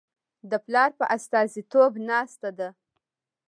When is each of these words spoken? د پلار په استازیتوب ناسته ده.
د 0.49 0.53
پلار 0.65 0.89
په 0.99 1.05
استازیتوب 1.15 1.91
ناسته 2.09 2.49
ده. 2.57 2.69